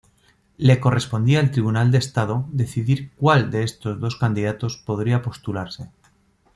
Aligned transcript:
Le 0.57 0.79
correspondía 0.79 1.39
al 1.39 1.51
Tribunal 1.51 1.91
de 1.91 1.99
Estado 1.99 2.47
decidir 2.51 3.11
cuál 3.17 3.51
de 3.51 3.61
estos 3.61 3.99
dos 3.99 4.15
candidatos 4.15 4.77
podría 4.77 5.21
postularse. 5.21 5.91